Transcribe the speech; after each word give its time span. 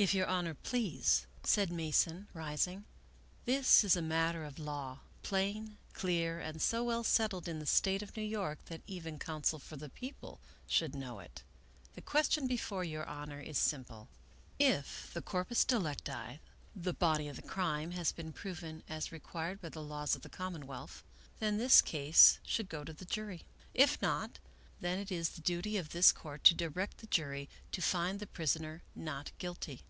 If 0.10 0.14
your 0.14 0.28
Honor 0.28 0.54
please," 0.54 1.26
said 1.44 1.70
Mason, 1.70 2.26
rising," 2.32 2.86
this 3.44 3.84
is 3.84 3.96
a 3.96 4.00
matter 4.00 4.46
of 4.46 4.58
law, 4.58 5.00
plain, 5.22 5.76
clear, 5.92 6.40
and 6.40 6.62
so 6.62 6.82
well 6.84 7.04
settled 7.04 7.46
in 7.46 7.58
the 7.58 7.66
State 7.66 8.00
of 8.00 8.16
New 8.16 8.22
York 8.22 8.64
that 8.70 8.80
even 8.86 9.18
counsel 9.18 9.58
for 9.58 9.76
the 9.76 9.90
People 9.90 10.40
should 10.66 10.94
know 10.94 11.18
it. 11.18 11.42
The 11.96 12.00
question 12.00 12.46
before 12.46 12.82
your 12.82 13.04
Honor 13.04 13.40
is 13.40 13.58
simple. 13.58 14.08
If 14.58 15.10
the 15.12 15.20
cor 15.20 15.44
pus 15.44 15.66
delicti, 15.66 16.38
the 16.74 16.94
body 16.94 17.28
of 17.28 17.36
the 17.36 17.42
crime, 17.42 17.90
has 17.90 18.10
been 18.10 18.32
proven, 18.32 18.82
as 18.88 19.12
re 19.12 19.18
quired 19.20 19.60
by 19.60 19.68
the 19.68 19.82
laws 19.82 20.16
of 20.16 20.22
the 20.22 20.30
commonwealth, 20.30 21.04
then 21.40 21.58
this 21.58 21.82
case 21.82 22.38
should 22.42 22.70
go 22.70 22.84
to 22.84 22.94
the 22.94 23.04
jury. 23.04 23.42
If 23.74 24.00
not, 24.00 24.38
then 24.80 24.98
it 24.98 25.12
is 25.12 25.28
the 25.28 25.42
duty 25.42 25.76
of 25.76 25.90
this 25.90 26.10
Court 26.10 26.42
to 26.44 26.54
direct 26.54 26.96
the 26.98 27.06
jury 27.08 27.50
to 27.72 27.82
find 27.82 28.18
the 28.18 28.26
prisoner 28.26 28.82
not 28.94 29.32
guilty. 29.38 29.82